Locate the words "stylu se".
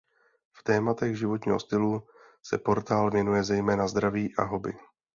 1.59-2.57